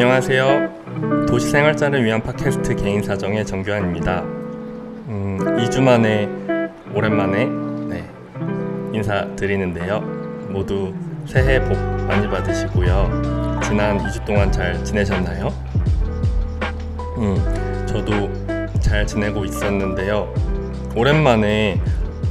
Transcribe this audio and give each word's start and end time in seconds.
안녕하세요. 0.00 1.26
도시생활자를 1.26 2.04
위한 2.04 2.22
팟캐스트 2.22 2.76
개인 2.76 3.02
사정의 3.02 3.44
정규환입니다. 3.44 4.20
음, 4.20 5.38
2주 5.58 5.82
만에 5.82 6.28
오랜만에 6.94 7.46
네, 7.88 8.08
인사드리는데요. 8.92 9.98
모두 10.50 10.94
새해 11.26 11.60
복 11.60 11.76
많이 12.06 12.28
받으시고요. 12.28 13.60
지난 13.64 13.98
2주 13.98 14.24
동안 14.24 14.52
잘 14.52 14.84
지내셨나요? 14.84 15.48
음, 17.16 17.84
저도 17.84 18.30
잘 18.78 19.04
지내고 19.04 19.44
있었는데요. 19.44 20.32
오랜만에 20.94 21.80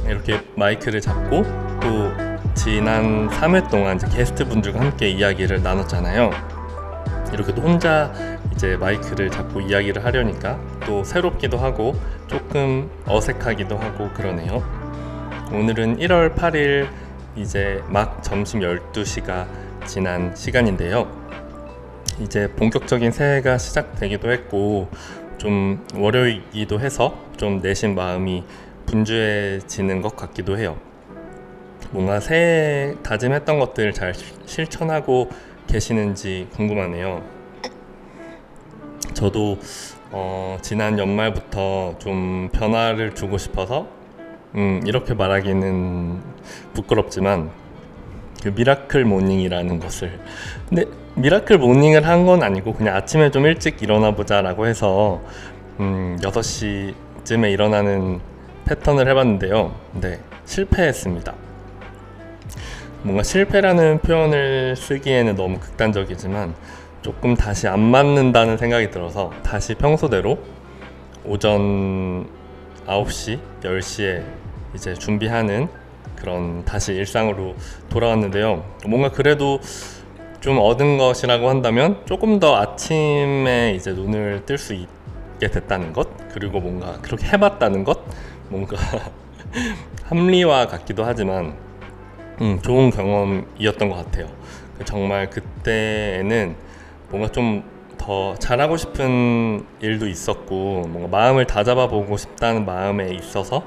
이렇게 0.06 0.40
마이크를 0.56 1.02
잡고 1.02 1.42
또 1.82 2.10
지난 2.54 3.28
3회 3.28 3.68
동안 3.68 3.98
게스트 3.98 4.48
분들과 4.48 4.80
함께 4.80 5.10
이야기를 5.10 5.62
나눴잖아요. 5.62 6.57
이렇게 7.32 7.54
또 7.54 7.62
혼자 7.62 8.12
이제 8.52 8.76
마이크를 8.76 9.30
잡고 9.30 9.60
이야기를 9.60 10.04
하려니까 10.04 10.58
또 10.86 11.04
새롭기도 11.04 11.58
하고 11.58 11.94
조금 12.26 12.90
어색하기도 13.06 13.76
하고 13.76 14.08
그러네요. 14.10 14.62
오늘은 15.52 15.98
1월 15.98 16.34
8일 16.34 16.88
이제 17.36 17.82
막 17.88 18.22
점심 18.22 18.60
12시가 18.60 19.46
지난 19.86 20.34
시간인데요. 20.34 21.08
이제 22.20 22.48
본격적인 22.56 23.12
새해가 23.12 23.58
시작되기도 23.58 24.30
했고 24.30 24.88
좀 25.38 25.86
월요일이기도 25.94 26.80
해서 26.80 27.16
좀 27.36 27.60
내심 27.60 27.94
마음이 27.94 28.44
분주해지는 28.86 30.02
것 30.02 30.16
같기도 30.16 30.58
해요. 30.58 30.76
뭔가 31.90 32.20
새해 32.20 32.94
다짐했던 33.02 33.58
것들 33.58 33.92
잘 33.92 34.12
실천하고 34.44 35.30
계시는지 35.68 36.48
궁금하네요. 36.54 37.22
저도 39.14 39.58
어, 40.10 40.58
지난 40.62 40.98
연말부터 40.98 41.96
좀 41.98 42.48
변화를 42.52 43.14
주고 43.14 43.36
싶어서 43.38 43.86
음, 44.54 44.80
이렇게 44.86 45.14
말하기는 45.14 46.20
부끄럽지만 46.74 47.50
그 48.42 48.48
miracle 48.48 49.04
morning이라는 49.04 49.78
것을 49.80 50.18
근데 50.68 50.84
miracle 51.16 51.58
morning을 51.58 52.06
한 52.06 52.24
건 52.24 52.42
아니고 52.42 52.74
그냥 52.74 52.96
아침에 52.96 53.30
좀 53.30 53.44
일찍 53.46 53.82
일어나 53.82 54.12
보자라고 54.14 54.66
해서 54.66 55.20
음, 55.80 56.16
6시쯤에 56.22 57.52
일어나는 57.52 58.20
패턴을 58.64 59.08
해봤는데요. 59.08 59.74
네, 60.00 60.20
실패했습니다. 60.44 61.34
뭔가 63.02 63.22
실패라는 63.22 64.00
표현을 64.00 64.74
쓰기에는 64.76 65.36
너무 65.36 65.58
극단적이지만 65.60 66.54
조금 67.02 67.34
다시 67.34 67.68
안 67.68 67.80
맞는다는 67.80 68.56
생각이 68.56 68.90
들어서 68.90 69.30
다시 69.44 69.74
평소대로 69.74 70.38
오전 71.24 72.26
9시, 72.86 73.38
10시에 73.62 74.24
이제 74.74 74.94
준비하는 74.94 75.68
그런 76.16 76.64
다시 76.64 76.92
일상으로 76.92 77.54
돌아왔는데요. 77.88 78.64
뭔가 78.86 79.10
그래도 79.10 79.60
좀 80.40 80.58
얻은 80.58 80.98
것이라고 80.98 81.48
한다면 81.48 82.00
조금 82.04 82.40
더 82.40 82.56
아침에 82.56 83.74
이제 83.76 83.92
눈을 83.92 84.44
뜰 84.44 84.58
수 84.58 84.74
있게 84.74 85.48
됐다는 85.48 85.92
것 85.92 86.08
그리고 86.32 86.60
뭔가 86.60 86.98
그렇게 87.00 87.26
해봤다는 87.28 87.84
것 87.84 88.00
뭔가 88.48 88.76
합리화 90.06 90.66
같기도 90.66 91.04
하지만 91.04 91.67
음, 92.40 92.60
좋은 92.62 92.90
경험이었던 92.90 93.88
것 93.88 93.96
같아요. 93.96 94.28
정말 94.84 95.28
그때에는 95.30 96.56
뭔가 97.10 97.30
좀 97.30 97.78
더 97.98 98.34
잘하고 98.36 98.78
싶은 98.78 99.66
일도 99.80 100.08
있었고 100.08 100.86
뭔가 100.88 101.08
마음을 101.08 101.46
다잡아 101.46 101.88
보고 101.88 102.16
싶다는 102.16 102.64
마음에 102.64 103.10
있어서 103.12 103.64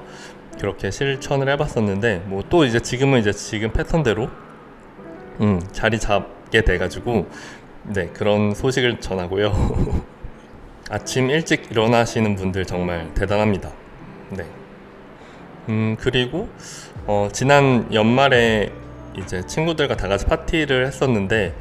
그렇게 0.60 0.90
실천을 0.90 1.48
해봤었는데 1.50 2.24
뭐 2.26 2.42
또 2.50 2.66
이제 2.66 2.80
지금은 2.80 3.20
이제 3.20 3.31
지금 3.31 3.72
패턴대로 3.72 4.30
음, 5.42 5.62
자리 5.72 6.00
잡게 6.00 6.62
돼가지고 6.64 7.28
네 7.84 8.08
그런 8.08 8.56
소식을 8.56 9.00
전하고요. 9.00 10.04
아침 10.90 11.30
일찍 11.30 11.72
일어나시는 11.72 12.36
분들 12.36 12.66
정말 12.66 13.14
대단합니다. 13.14 13.72
네. 14.31 14.46
음 15.70 15.96
그리고 16.00 16.50
어, 17.07 17.29
지난 17.31 17.91
연말에 17.94 18.72
이제 19.17 19.45
친구들과 19.45 19.97
다 19.97 20.07
같이 20.07 20.25
파티를 20.25 20.85
했었는데 20.88 21.53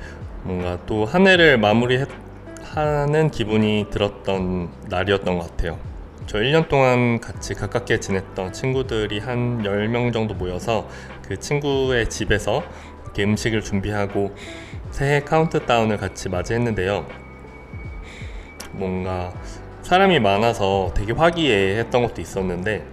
뭔가 0.43 0.79
또 0.87 1.05
한 1.05 1.27
해를 1.27 1.59
마무리하는 1.59 3.31
기분이 3.31 3.87
들었던 3.91 4.71
날이었던 4.89 5.39
것 5.39 5.51
같아요. 5.51 5.79
저 6.27 6.39
1년 6.39 6.69
동안 6.69 7.21
같이 7.21 7.55
가깝게 7.55 7.99
지냈던 8.01 8.53
친구들이 8.53 9.19
한 9.19 9.63
10명 9.63 10.13
정도 10.13 10.35
모여서 10.35 10.89
그 11.27 11.39
친구의 11.39 12.09
집에서 12.09 12.63
이렇게 13.05 13.25
음식을 13.25 13.63
준비하고 13.63 14.35
새해 14.91 15.21
카운트다운을 15.21 15.97
같이 15.97 16.29
맞이했는데요. 16.29 17.07
뭔가 18.73 19.33
사람이 19.83 20.21
많아서 20.21 20.93
되게 20.95 21.13
화기애애했던 21.13 22.03
것도 22.03 22.21
있었는데 22.21 22.85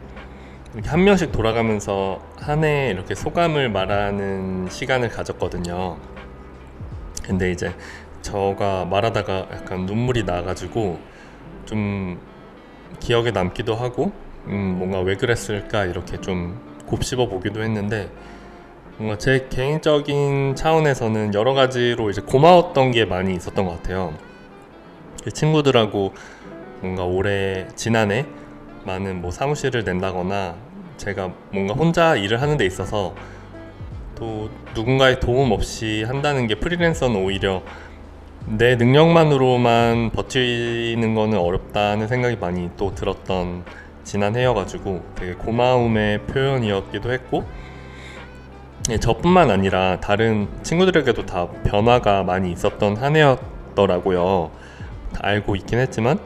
이렇게 0.77 0.89
한 0.91 1.03
명씩 1.03 1.31
돌아가면서 1.31 2.21
한 2.39 2.63
해 2.63 2.91
이렇게 2.91 3.15
소감을 3.15 3.69
말하는 3.69 4.69
시간을 4.69 5.09
가졌거든요. 5.09 5.97
근데 7.23 7.51
이제 7.51 7.73
저가 8.21 8.85
말하다가 8.85 9.47
약간 9.53 9.87
눈물이 9.87 10.23
나가지고 10.23 10.99
좀 11.65 12.19
기억에 12.99 13.31
남기도 13.31 13.73
하고 13.73 14.11
음 14.45 14.75
뭔가 14.77 14.99
왜 14.99 15.15
그랬을까 15.15 15.85
이렇게 15.85 16.21
좀 16.21 16.59
곱씹어 16.85 17.27
보기도 17.27 17.63
했는데 17.63 18.09
뭔가 18.97 19.17
제 19.17 19.47
개인적인 19.49 20.55
차원에서는 20.55 21.33
여러 21.33 21.55
가지로 21.55 22.11
이제 22.11 22.21
고마웠던 22.21 22.91
게 22.91 23.05
많이 23.05 23.33
있었던 23.35 23.65
것 23.65 23.71
같아요. 23.77 24.13
친구들하고 25.33 26.13
뭔가 26.81 27.03
올해 27.03 27.67
지난해 27.75 28.27
많은 28.85 29.21
뭐 29.21 29.31
사무실을 29.31 29.83
낸다거나 29.83 30.66
제가 30.97 31.31
뭔가 31.51 31.73
혼자 31.73 32.15
일을 32.15 32.41
하는 32.41 32.57
데 32.57 32.65
있어서 32.65 33.13
또 34.15 34.49
누군가의 34.75 35.19
도움 35.19 35.51
없이 35.51 36.03
한다는 36.07 36.47
게 36.47 36.55
프리랜서는 36.55 37.23
오히려 37.23 37.61
내 38.45 38.75
능력만으로만 38.75 40.11
버티는 40.11 41.13
거는 41.15 41.37
어렵다는 41.37 42.07
생각이 42.07 42.37
많이 42.37 42.69
또 42.77 42.95
들었던 42.95 43.63
지난 44.03 44.35
해여가지고 44.35 45.03
되게 45.15 45.33
고마움의 45.33 46.23
표현이었기도 46.27 47.11
했고 47.11 47.43
예, 48.89 48.97
저뿐만 48.97 49.51
아니라 49.51 49.99
다른 49.99 50.47
친구들에게도 50.63 51.25
다 51.25 51.47
변화가 51.65 52.23
많이 52.23 52.51
있었던 52.53 52.95
한 52.97 53.15
해였더라고요. 53.17 54.49
알고 55.19 55.55
있긴 55.57 55.79
했지만 55.79 56.19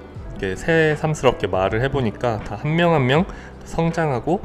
새삼스럽게 0.55 1.47
말을 1.47 1.81
해보니까 1.83 2.39
다 2.43 2.55
한 2.55 2.75
명 2.75 2.93
한 2.93 3.05
명 3.07 3.25
성장하고 3.65 4.41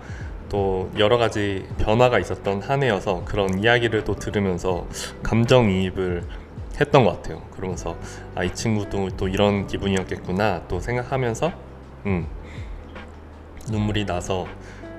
또 0.48 0.90
여러 0.98 1.18
가지 1.18 1.66
변화가 1.78 2.18
있었던 2.20 2.62
한 2.62 2.82
해여서 2.82 3.22
그런 3.24 3.58
이야기를 3.58 4.04
또 4.04 4.14
들으면서 4.16 4.86
감정이입을 5.22 6.22
했던 6.80 7.04
것 7.04 7.16
같아요. 7.22 7.42
그러면서 7.56 7.96
아 8.34 8.44
이 8.44 8.54
친구도 8.54 9.10
또 9.16 9.28
이런 9.28 9.66
기분이었겠구나 9.66 10.62
또 10.68 10.78
생각하면서 10.80 11.52
음 12.06 12.26
눈물이 13.70 14.06
나서 14.06 14.46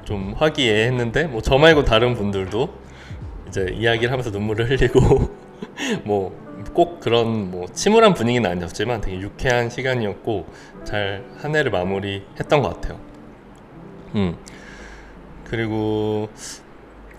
좀 0.03 0.33
화기애애했는데 0.37 1.27
뭐 1.27 1.41
저 1.41 1.57
말고 1.57 1.83
다른 1.85 2.15
분들도 2.15 2.69
이제 3.47 3.67
이야기를 3.73 4.11
하면서 4.11 4.29
눈물을 4.31 4.69
흘리고 4.69 4.99
뭐 6.05 6.47
꼭 6.73 6.99
그런 6.99 7.49
뭐 7.51 7.65
침울한 7.73 8.13
분위기는 8.13 8.47
아니었지만 8.49 9.01
되게 9.01 9.19
유쾌한 9.19 9.69
시간이었고 9.69 10.45
잘 10.83 11.23
한 11.41 11.55
해를 11.55 11.71
마무리했던 11.71 12.61
것 12.61 12.69
같아요. 12.75 12.99
음 14.17 14.35
그리고 15.45 16.27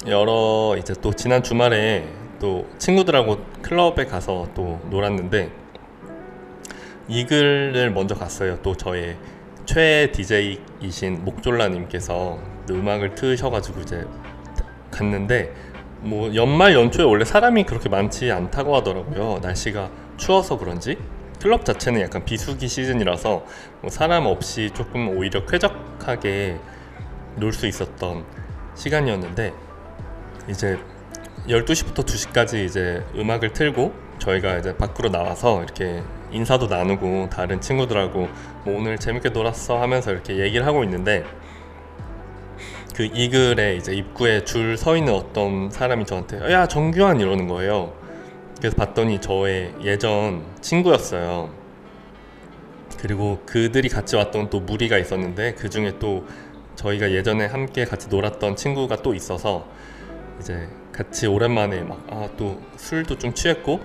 여러 0.07 0.77
이제 0.77 0.95
또 1.01 1.13
지난 1.13 1.43
주말에 1.45 2.09
또 2.41 2.67
친구들하고 2.79 3.39
클럽에 3.63 4.05
가서 4.05 4.49
또 4.55 4.81
놀았는데 4.91 5.51
이글을 7.09 7.91
먼저 7.93 8.15
갔어요. 8.15 8.59
또 8.63 8.77
저의 8.77 9.17
최애 9.65 10.13
DJ이신 10.13 11.25
목졸라님께서 11.25 12.39
음악을 12.71 13.15
트셔가지고 13.15 13.81
이제 13.81 14.05
갔는데 14.91 15.55
뭐 16.01 16.35
연말 16.35 16.75
연초에 16.75 17.05
원래 17.05 17.25
사람이 17.25 17.65
그렇게 17.65 17.89
많지 17.89 18.31
않다고 18.31 18.75
하더라고요. 18.77 19.39
날씨가 19.41 19.91
추워서 20.17 20.59
그런지 20.59 20.99
클럽 21.41 21.65
자체는 21.65 22.01
약간 22.01 22.25
비수기 22.25 22.69
시즌이라서 22.69 23.45
뭐 23.81 23.91
사람 23.91 24.27
없이 24.27 24.71
조금 24.75 25.17
오히려 25.17 25.47
쾌적하게 25.47 26.59
놀 27.39 27.53
수 27.53 27.67
있었던 27.67 28.25
시간이었는데 28.75 29.53
이제 30.49 30.79
12시부터 31.49 32.05
2시까지 32.05 32.65
이제 32.65 33.05
음악을 33.17 33.53
틀고 33.53 33.93
저희가 34.19 34.59
이제 34.59 34.77
밖으로 34.77 35.09
나와서 35.11 35.63
이렇게 35.63 36.03
인사도 36.31 36.67
나누고 36.67 37.29
다른 37.31 37.61
친구들하고 37.61 38.29
뭐 38.65 38.79
오늘 38.79 38.99
재밌게 38.99 39.31
놀았어 39.31 39.81
하면서 39.81 40.13
이렇게 40.13 40.37
얘기를 40.39 40.67
하고 40.67 40.85
있는데 40.85 41.25
그 42.95 43.05
이글에 43.05 43.77
이제 43.77 43.95
입구에 43.95 44.45
줄 44.45 44.77
서 44.77 44.97
있는 44.97 45.15
어떤 45.15 45.71
사람이 45.71 46.05
저한테 46.05 46.53
야 46.53 46.67
정규환 46.67 47.21
이러는 47.21 47.47
거예요. 47.49 47.93
그래서 48.59 48.77
봤더니 48.77 49.21
저의 49.21 49.73
예전 49.83 50.45
친구였어요. 50.61 51.51
그리고 52.99 53.41
그들이 53.47 53.89
같이 53.89 54.17
왔던 54.17 54.51
또 54.51 54.59
무리가 54.61 54.99
있었는데 54.99 55.55
그 55.55 55.71
중에 55.71 55.95
또 56.01 56.27
저희가 56.79 57.11
예전에 57.11 57.47
함께 57.47 57.85
같이 57.85 58.09
놀았던 58.09 58.55
친구가 58.57 59.03
또 59.03 59.15
있어서 59.15 59.67
이제 60.41 60.69
같이 60.93 61.27
오랜만에 61.27 61.81
막 61.83 61.99
아 62.11 62.29
또 62.37 62.61
술도 62.77 63.19
좀 63.19 63.35
취했고 63.35 63.81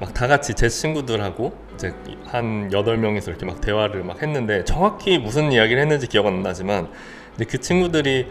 막 0.00 0.14
다 0.14 0.26
같이 0.26 0.54
제 0.54 0.68
친구들하고 0.68 1.52
이제 1.74 1.92
한 2.24 2.70
여덟 2.72 2.96
명이서 2.96 3.30
이렇게 3.30 3.44
막 3.44 3.60
대화를 3.60 4.02
막 4.02 4.22
했는데 4.22 4.64
정확히 4.64 5.18
무슨 5.18 5.52
이야기를 5.52 5.80
했는지 5.82 6.06
기억은 6.06 6.32
안 6.32 6.42
나지만 6.42 6.88
근데 7.36 7.44
그 7.44 7.58
친구들이 7.60 8.26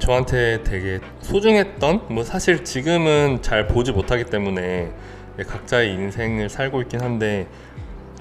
저한테 0.00 0.62
되게 0.62 1.00
소중했던 1.22 2.08
뭐 2.10 2.24
사실 2.24 2.62
지금은 2.64 3.40
잘 3.40 3.66
보지 3.66 3.92
못하기 3.92 4.24
때문에 4.24 4.92
각자의 5.46 5.92
인생을 5.94 6.50
살고 6.50 6.82
있긴 6.82 7.00
한데 7.00 7.46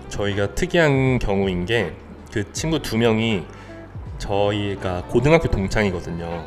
저희가 0.07 0.55
특이한 0.55 1.19
경우인 1.19 1.65
게 1.65 1.93
그 2.31 2.51
친구 2.51 2.81
두 2.81 2.97
명이 2.97 3.45
저희가 4.17 5.03
고등학교 5.09 5.49
동창이거든요. 5.49 6.45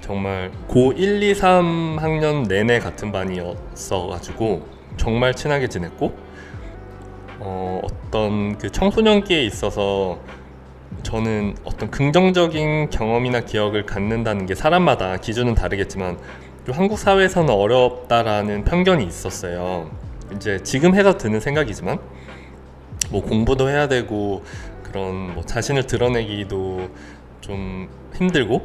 정말 0.00 0.50
고 0.66 0.92
1, 0.92 1.22
2, 1.22 1.34
3학년 1.34 2.48
내내 2.48 2.80
같은 2.80 3.12
반이었어가지고 3.12 4.66
정말 4.96 5.34
친하게 5.34 5.68
지냈고 5.68 6.12
어, 7.38 7.80
어떤 7.82 8.58
그 8.58 8.70
청소년기에 8.70 9.44
있어서 9.44 10.18
저는 11.02 11.56
어떤 11.64 11.90
긍정적인 11.90 12.90
경험이나 12.90 13.40
기억을 13.40 13.86
갖는다는 13.86 14.46
게 14.46 14.54
사람마다 14.54 15.16
기준은 15.16 15.54
다르겠지만 15.54 16.18
좀 16.66 16.74
한국 16.74 16.98
사회에서는 16.98 17.50
어렵다라는 17.50 18.64
편견이 18.64 19.04
있었어요. 19.04 19.90
이제 20.36 20.60
지금 20.62 20.94
해서 20.94 21.16
드는 21.16 21.40
생각이지만 21.40 21.98
뭐 23.10 23.22
공부도 23.22 23.68
해야 23.68 23.88
되고 23.88 24.42
그런 24.92 25.34
뭐 25.34 25.42
자신을 25.42 25.86
드러내기도 25.86 26.90
좀 27.40 27.88
힘들고 28.14 28.62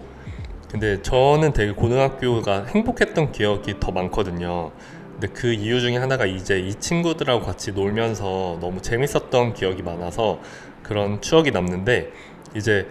근데 0.70 1.02
저는 1.02 1.54
되게 1.54 1.72
고등학교가 1.72 2.66
행복했던 2.66 3.32
기억이 3.32 3.80
더 3.80 3.92
많거든요. 3.92 4.72
근데 5.14 5.28
그 5.28 5.54
이유 5.54 5.80
중에 5.80 5.96
하나가 5.96 6.26
이제 6.26 6.60
이 6.60 6.74
친구들하고 6.76 7.46
같이 7.46 7.72
놀면서 7.72 8.58
너무 8.60 8.82
재밌었던 8.82 9.54
기억이 9.54 9.82
많아서 9.82 10.40
그런 10.84 11.22
추억이 11.22 11.52
남는데 11.52 12.12
이제 12.56 12.88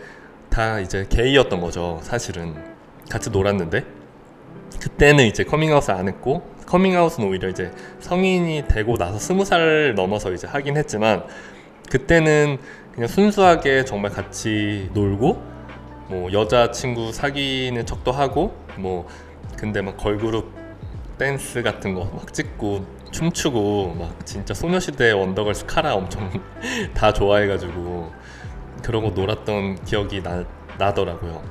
다 0.48 0.80
이제 0.80 1.06
게이였던 1.08 1.60
거죠. 1.60 2.00
사실은 2.02 2.54
같이 3.10 3.28
놀았는데 3.28 3.84
그때는 4.80 5.26
이제 5.26 5.44
커밍아웃을 5.44 5.92
안 5.92 6.08
했고 6.08 6.42
커밍아웃은 6.66 7.22
오히려 7.22 7.50
이제 7.50 7.70
성인이 8.00 8.64
되고 8.68 8.96
나서 8.96 9.18
스무 9.18 9.44
살 9.44 9.94
넘어서 9.94 10.32
이제 10.32 10.46
하긴 10.46 10.78
했지만 10.78 11.24
그때는 11.90 12.58
그냥 12.96 13.08
순수하게 13.08 13.84
정말 13.84 14.10
같이 14.10 14.90
놀고 14.94 15.42
뭐 16.08 16.32
여자친구 16.32 17.12
사귀는 17.12 17.84
척도 17.86 18.10
하고 18.10 18.56
뭐 18.76 19.06
근데 19.56 19.82
막 19.82 19.96
걸그룹 19.96 20.50
댄스 21.18 21.62
같은 21.62 21.94
거 21.94 22.04
막 22.12 22.32
찍고 22.32 22.84
춤추고 23.12 23.94
막 23.98 24.26
진짜 24.26 24.52
소녀시대 24.54 25.12
원더걸스 25.12 25.66
카라 25.66 25.94
엄청 25.94 26.30
다 26.94 27.12
좋아해가지고 27.12 28.10
그러고 28.82 29.10
놀았던 29.10 29.84
기억이 29.84 30.22
나, 30.22 30.44
나더라고요. 30.78 31.42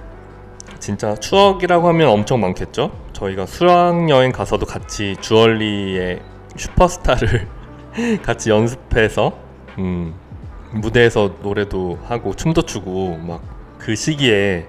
진짜 0.80 1.16
추억이라고 1.16 1.88
하면 1.90 2.10
엄청 2.10 2.40
많겠죠? 2.42 2.92
저희가 3.14 3.46
수학여행 3.46 4.32
가서도 4.32 4.66
같이 4.66 5.16
주얼리의 5.22 6.22
슈퍼스타를 6.58 7.48
같이 8.24 8.50
연습해서 8.50 9.38
음, 9.80 10.14
무대에서 10.72 11.36
노래도 11.42 11.98
하고 12.06 12.34
춤도 12.36 12.64
추고 12.64 13.18
막 13.18 13.56
그 13.78 13.96
시기에 13.96 14.68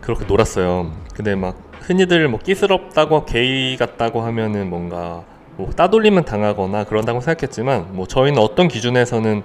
그렇게 0.00 0.24
놀았어요. 0.24 0.92
근데 1.14 1.34
막 1.34 1.56
흔히들 1.82 2.26
뭐 2.28 2.40
끼스럽다고 2.40 3.26
게이 3.26 3.76
같다고 3.76 4.22
하면은 4.22 4.70
뭔가 4.70 5.24
뭐 5.56 5.68
따돌림은 5.70 6.24
당하거나 6.24 6.84
그런다고 6.84 7.20
생각했지만 7.20 7.88
뭐 7.94 8.06
저희는 8.06 8.40
어떤 8.40 8.68
기준에서는 8.68 9.42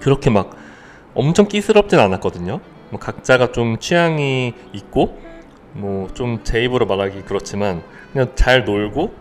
그렇게 0.00 0.28
막 0.28 0.50
엄청 1.14 1.48
끼스럽진 1.48 1.98
않았거든요. 1.98 2.60
뭐 2.90 3.00
각자가 3.00 3.52
좀 3.52 3.78
취향이 3.78 4.52
있고 4.74 5.18
뭐 5.72 6.08
좀 6.12 6.44
제 6.44 6.62
입으로 6.62 6.84
말하기 6.84 7.22
그렇지만 7.22 7.82
그냥 8.12 8.32
잘 8.34 8.66
놀고 8.66 9.14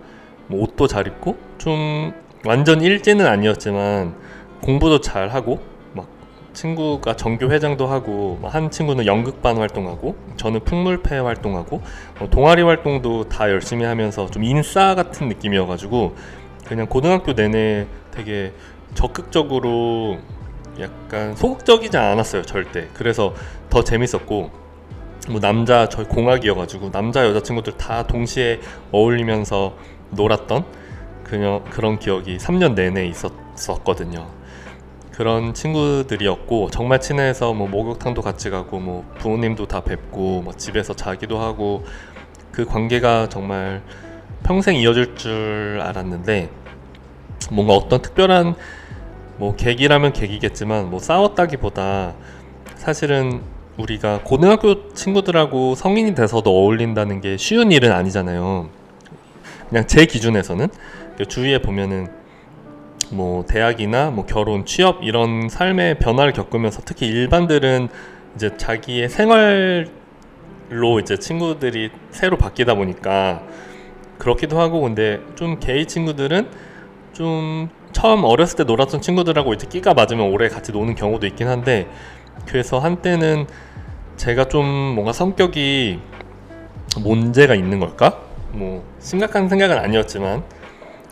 뭐 0.47 0.61
옷도 0.61 0.87
잘 0.87 1.07
입고 1.07 1.37
좀 1.57 2.11
완전 2.45 2.81
일제는 2.81 3.25
아니었지만 3.25 4.15
공부도 4.63 5.01
잘 5.01 5.29
하고 5.29 5.59
친구가 6.53 7.15
정교 7.15 7.49
회장도 7.49 7.87
하고 7.87 8.37
뭐한 8.41 8.71
친구는 8.71 9.05
연극반 9.05 9.57
활동하고 9.57 10.15
저는 10.37 10.61
풍물패 10.61 11.17
활동하고 11.17 11.81
뭐 12.19 12.29
동아리 12.29 12.61
활동도 12.61 13.27
다 13.27 13.49
열심히 13.49 13.85
하면서 13.85 14.29
좀 14.29 14.43
인싸 14.43 14.95
같은 14.95 15.27
느낌이어가지고 15.27 16.15
그냥 16.67 16.87
고등학교 16.87 17.33
내내 17.33 17.87
되게 18.11 18.53
적극적으로 18.93 20.19
약간 20.79 21.35
소극적이지 21.35 21.97
않았어요 21.97 22.43
절대 22.43 22.87
그래서 22.93 23.33
더 23.69 23.83
재밌었고 23.83 24.51
뭐 25.29 25.39
남자 25.39 25.89
저희 25.89 26.05
공학이어가지고 26.05 26.91
남자 26.91 27.25
여자 27.25 27.41
친구들 27.41 27.77
다 27.77 28.05
동시에 28.05 28.59
어울리면서 28.91 29.75
놀았던 30.11 30.65
그냥 31.23 31.63
그런 31.69 31.97
기억이 31.97 32.37
3년 32.37 32.75
내내 32.75 33.07
있었었거든요. 33.07 34.42
그런 35.15 35.53
친구들이었고 35.53 36.71
정말 36.71 36.99
친해서 36.99 37.53
뭐 37.53 37.67
목욕탕도 37.67 38.21
같이 38.21 38.49
가고 38.49 38.79
뭐 38.79 39.05
부모님도 39.19 39.67
다 39.67 39.81
뵙고 39.81 40.41
뭐 40.41 40.53
집에서 40.53 40.93
자기도 40.95 41.39
하고 41.39 41.83
그 42.51 42.65
관계가 42.65 43.29
정말 43.29 43.83
평생 44.43 44.75
이어질 44.75 45.15
줄 45.15 45.79
알았는데 45.81 46.49
뭔가 47.51 47.73
어떤 47.73 48.01
특별한 48.01 48.55
뭐 49.37 49.55
계기라면 49.55 50.13
계기겠지만 50.13 50.89
뭐 50.89 50.99
싸웠다기보다 50.99 52.13
사실은 52.75 53.41
우리가 53.77 54.21
고등학교 54.23 54.93
친구들하고 54.93 55.75
성인이 55.75 56.15
돼서도 56.15 56.49
어울린다는 56.49 57.21
게 57.21 57.37
쉬운 57.37 57.71
일은 57.71 57.91
아니잖아요. 57.91 58.69
그냥 59.69 59.87
제 59.87 60.05
기준에서는 60.05 60.67
그 61.17 61.25
주위에 61.25 61.61
보면은 61.61 62.22
뭐 63.13 63.45
대학이나 63.45 64.09
뭐 64.09 64.25
결혼, 64.25 64.65
취업 64.65 65.03
이런 65.03 65.47
삶의 65.49 65.99
변화를 65.99 66.33
겪으면서 66.33 66.81
특히 66.83 67.07
일반들은 67.07 67.87
이제 68.35 68.57
자기의 68.57 69.09
생활로 69.09 69.89
이제 70.99 71.17
친구들이 71.17 71.91
새로 72.09 72.37
바뀌다 72.37 72.73
보니까 72.75 73.43
그렇기도 74.17 74.59
하고 74.59 74.81
근데 74.81 75.21
좀 75.35 75.59
게이 75.59 75.85
친구들은 75.85 76.47
좀 77.13 77.69
처음 77.91 78.23
어렸을 78.23 78.57
때 78.57 78.63
놀았던 78.63 79.01
친구들하고 79.01 79.53
이제 79.53 79.67
끼가 79.67 79.93
맞으면 79.93 80.29
오래 80.31 80.49
같이 80.49 80.71
노는 80.71 80.95
경우도 80.95 81.27
있긴 81.27 81.47
한데 81.47 81.87
그래서 82.47 82.79
한때는 82.79 83.45
제가 84.17 84.45
좀 84.45 84.65
뭔가 84.65 85.13
성격이 85.13 85.99
문제가 86.99 87.53
있는 87.55 87.79
걸까? 87.79 88.19
뭐 88.51 88.83
심각한 88.99 89.49
생각은 89.49 89.77
아니었지만 89.77 90.43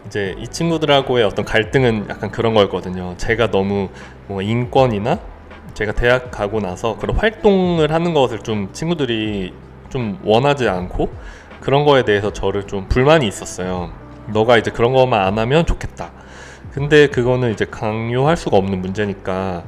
이제 0.06 0.36
이 0.40 0.48
친구들하고의 0.48 1.24
어떤 1.24 1.46
갈등은 1.46 2.08
약간 2.10 2.32
그런 2.32 2.54
거였거든요. 2.54 3.16
제가 3.18 3.52
너무 3.52 3.90
뭐 4.28 4.42
인권이나 4.42 5.20
제가 5.74 5.94
대학 5.94 6.32
가고 6.32 6.60
나서 6.60 6.98
그런 6.98 7.16
활동을 7.16 7.92
하는 7.92 8.14
것을 8.14 8.40
좀 8.40 8.70
친구들이 8.74 9.54
좀 9.90 10.20
원하지 10.24 10.68
않고 10.68 11.10
그런 11.60 11.86
거에 11.86 12.04
대해서 12.04 12.34
저를 12.34 12.68
좀 12.68 12.88
불만이 12.90 13.28
있었어요. 13.28 13.92
너가 14.28 14.58
이제 14.58 14.72
그런 14.72 14.94
것만 14.94 15.20
안 15.22 15.38
하면 15.38 15.66
좋겠다. 15.66 16.12
근데 16.72 17.08
그거는 17.08 17.52
이제 17.52 17.66
강요할 17.66 18.38
수가 18.38 18.58
없는 18.58 18.82
문제니까 18.82 19.64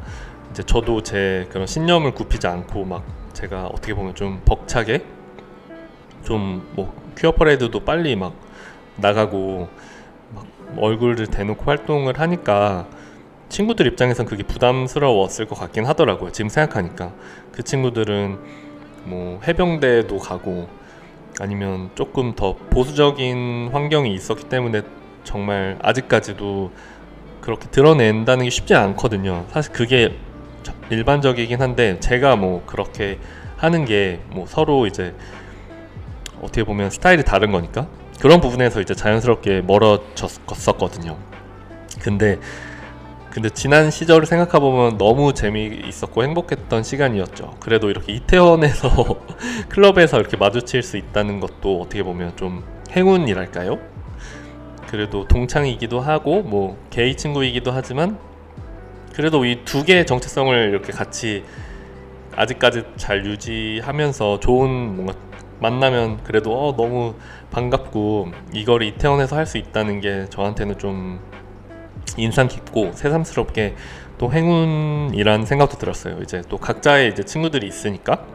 이제 0.52 0.64
저도 0.64 1.04
제 1.04 1.48
그런 1.52 1.68
신념을 1.68 2.12
굽히지 2.14 2.48
않고 2.48 2.86
막 2.86 3.04
제가 3.34 3.68
어떻게 3.68 3.94
보면 3.94 4.16
좀 4.16 4.42
벅차게 4.46 5.04
좀 6.24 6.64
뭐 6.76 6.94
퀴어 7.18 7.32
퍼레이드도 7.32 7.82
빨리 7.82 8.16
막 8.16 8.34
나가고 8.96 9.70
얼굴을 10.78 11.28
대놓고 11.28 11.64
활동을 11.66 12.20
하니까 12.20 12.88
친구들 13.50 13.88
입장에선 13.88 14.26
그게 14.26 14.44
부담스러웠을 14.44 15.46
것 15.46 15.60
같긴 15.60 15.86
하더라고요. 15.86 16.32
지금 16.32 16.50
생각하니까 16.50 17.12
그 17.52 17.64
친구들은 17.64 18.40
뭐 19.06 19.40
해병대도 19.48 20.18
가고 20.18 20.68
아니면 21.40 21.90
조금 21.96 22.36
더 22.36 22.56
보수적인 22.56 23.70
환경이 23.72 24.14
있었기 24.14 24.46
때문에 24.50 24.82
정말 25.24 25.78
아직까지도 25.82 26.72
그렇게 27.42 27.70
드러낸다는 27.70 28.46
게 28.46 28.50
쉽지 28.50 28.74
않거든요. 28.76 29.46
사실 29.50 29.72
그게 29.74 30.16
일반적이긴 30.90 31.62
한데 31.62 32.00
제가 32.00 32.36
뭐 32.36 32.64
그렇게 32.66 33.20
하는 33.58 33.86
게 33.86 34.20
뭐 34.30 34.46
서로 34.48 34.88
이제 34.88 35.14
어떻게 36.42 36.64
보면 36.64 36.90
스타일이 36.90 37.24
다른 37.24 37.52
거니까 37.52 37.88
그런 38.24 38.40
부분에서 38.40 38.80
이제 38.80 38.96
자연스럽게 38.96 39.64
멀어졌었거든요. 39.64 41.18
근데 42.00 42.40
근데 43.30 43.50
지난 43.50 43.92
시절을 43.92 44.26
생각해 44.28 44.62
보면 44.62 44.98
너무 44.98 45.34
재미있었고 45.34 46.24
행복했던 46.24 46.84
시간이었죠. 46.84 47.58
그래도 47.60 47.90
이렇게 47.90 48.14
이태원에서 48.14 48.90
클럽에서 49.68 50.22
이렇게 50.22 50.38
마주칠 50.38 50.84
수 50.84 50.96
있다는 50.96 51.42
것도 51.42 51.82
어떻게 51.82 52.02
보면 52.02 52.38
좀 52.38 52.64
행운이랄까요? 52.92 53.78
그래도 54.88 55.28
동창이기도 55.28 56.00
하고 56.00 56.44
뭐 56.44 56.78
게이 56.92 57.18
친구이기도 57.18 57.72
하지만 57.72 58.18
그래도 59.14 59.44
이 59.44 59.66
두 59.66 59.84
개의 59.84 60.06
정체성을 60.06 60.70
이렇게 60.70 60.94
같이 60.94 61.44
아직까지 62.38 62.84
잘 62.96 63.26
유지하면서 63.26 64.40
좋은 64.40 64.96
뭔가 64.96 65.14
만나면 65.60 66.24
그래도 66.24 66.52
어 66.54 66.76
너무 66.76 67.16
반갑고 67.52 68.30
이걸 68.54 68.84
이태원에서 68.84 69.36
할 69.38 69.46
수 69.46 69.58
있다는 69.58 70.02
게 70.02 70.28
저한테는 70.30 70.78
좀 70.80 71.20
인상 72.18 72.48
깊고 72.48 72.92
새삼스럽게 72.94 73.76
또 74.18 74.32
행운이라는 74.32 75.46
생각도 75.46 75.78
들었어요. 75.78 76.20
이제 76.22 76.42
또 76.50 76.58
각자의 76.58 77.10
이제 77.12 77.24
친구들이 77.24 77.68
있으니까 77.68 78.26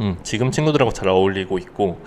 음, 0.00 0.16
지금 0.22 0.50
친구들하고 0.50 0.92
잘 0.92 1.08
어울리고 1.08 1.58
있고 1.58 2.00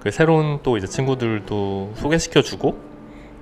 그 0.00 0.10
새로운 0.10 0.60
또 0.62 0.76
이제 0.76 0.86
친구들도 0.86 1.92
소개시켜주고 1.96 2.78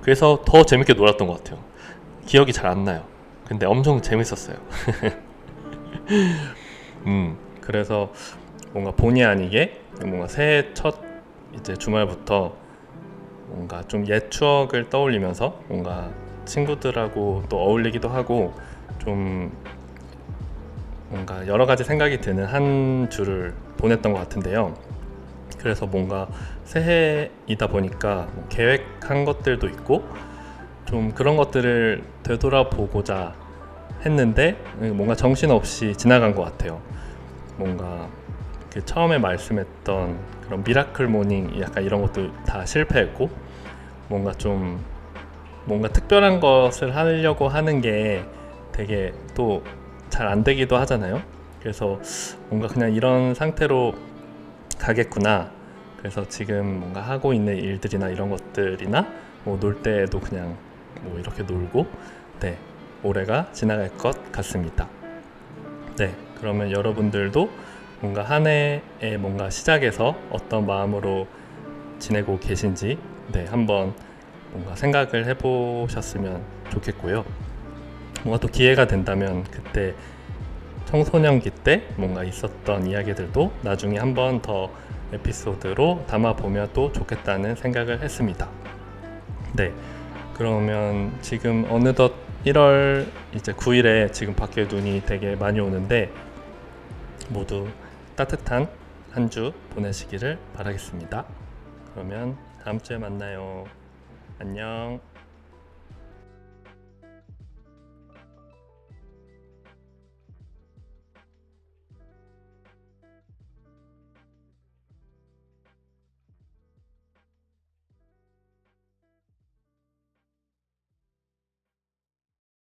그래서 0.01 0.41
더 0.45 0.63
재밌게 0.63 0.93
놀았던 0.93 1.27
것 1.27 1.43
같아요. 1.43 1.63
기억이 2.25 2.53
잘 2.53 2.67
안 2.67 2.83
나요. 2.83 3.03
근데 3.47 3.65
엄청 3.65 4.01
재밌었어요. 4.01 4.57
음, 7.05 7.37
그래서 7.61 8.11
뭔가 8.71 8.91
본의 8.91 9.25
아니게 9.25 9.81
뭔가 10.05 10.27
새해 10.27 10.73
첫 10.73 10.99
이제 11.53 11.75
주말부터 11.75 12.53
뭔가 13.47 13.83
좀 13.87 14.05
옛 14.07 14.29
추억을 14.31 14.89
떠올리면서 14.89 15.59
뭔가 15.67 16.09
친구들하고 16.45 17.43
또 17.49 17.57
어울리기도 17.57 18.09
하고 18.09 18.53
좀 18.99 19.51
뭔가 21.09 21.47
여러 21.47 21.65
가지 21.65 21.83
생각이 21.83 22.21
드는 22.21 22.45
한 22.45 23.09
주를 23.09 23.53
보냈던 23.77 24.13
것 24.13 24.19
같은데요. 24.19 24.75
그래서 25.57 25.85
뭔가 25.87 26.27
새해이다 26.63 27.67
보니까 27.67 28.27
뭐 28.33 28.45
계획한 28.49 29.25
것들도 29.25 29.67
있고 29.67 30.03
좀 30.85 31.11
그런 31.11 31.35
것들을 31.35 32.03
되돌아보고자 32.23 33.33
했는데 34.05 34.53
뭔가 34.77 35.15
정신없이 35.15 35.95
지나간 35.95 36.33
것 36.35 36.43
같아요. 36.43 36.81
뭔가 37.57 38.07
그 38.79 38.85
처음에 38.85 39.17
말씀했던 39.17 40.17
그런 40.45 40.63
miracle 40.63 41.07
morning 41.07 41.59
약간 41.59 41.83
이런 41.83 42.01
것도 42.01 42.33
다 42.45 42.65
실패했고 42.65 43.29
뭔가 44.07 44.31
좀 44.31 44.79
뭔가 45.65 45.89
특별한 45.89 46.39
것을 46.39 46.95
하려고 46.95 47.49
하는 47.49 47.81
게 47.81 48.23
되게 48.71 49.13
또 49.35 49.61
잘 50.09 50.27
안 50.27 50.43
되기도 50.43 50.75
하잖아요. 50.77 51.21
그래서 51.59 51.99
뭔가 52.49 52.67
그냥 52.67 52.93
이런 52.93 53.35
상태로 53.35 53.93
가겠구나. 54.79 55.51
그래서 55.97 56.27
지금 56.27 56.79
뭔가 56.79 57.01
하고 57.01 57.33
있는 57.33 57.57
일들이나 57.57 58.07
이런 58.09 58.29
것들이나 58.29 59.05
뭐 59.43 59.59
놀 59.61 59.83
때에도 59.83 60.19
그냥 60.21 60.57
뭐 61.01 61.19
이렇게 61.19 61.43
놀고 61.43 61.85
네 62.39 62.57
올해가 63.03 63.51
지나갈 63.51 63.89
것 63.97 64.31
같습니다. 64.31 64.87
네 65.97 66.15
그러면 66.39 66.71
여러분들도 66.71 67.49
뭔가 68.01 68.23
한 68.23 68.47
해의 68.47 69.17
뭔가 69.17 69.49
시작에서 69.49 70.15
어떤 70.31 70.65
마음으로 70.65 71.27
지내고 71.99 72.39
계신지 72.39 72.97
네 73.31 73.45
한번 73.45 73.93
뭔가 74.51 74.75
생각을 74.75 75.25
해보셨으면 75.25 76.41
좋겠고요. 76.71 77.25
뭔가 78.23 78.39
또 78.39 78.47
기회가 78.47 78.87
된다면 78.87 79.43
그때 79.51 79.93
청소년기 80.85 81.51
때 81.63 81.83
뭔가 81.97 82.23
있었던 82.23 82.87
이야기들도 82.87 83.51
나중에 83.61 83.99
한번 83.99 84.41
더 84.41 84.71
에피소드로 85.11 86.05
담아보면 86.07 86.69
또 86.73 86.91
좋겠다는 86.91 87.55
생각을 87.55 88.01
했습니다. 88.01 88.47
네. 89.53 89.73
그러면 90.35 91.11
지금 91.21 91.65
어느덧 91.69 92.13
1월 92.45 93.05
이제 93.35 93.51
9일에 93.51 94.13
지금 94.13 94.33
밖에 94.33 94.63
눈이 94.63 95.03
되게 95.05 95.35
많이 95.35 95.59
오는데 95.59 96.09
모두 97.27 97.67
따뜻한 98.19 98.67
한 99.11 99.29
주 99.29 99.53
보내시기를 99.69 100.37
바라겠습니다. 100.53 101.25
그러면 101.93 102.37
다음 102.61 102.77
주에 102.77 102.97
만나요. 102.97 103.63
안녕. 104.39 104.99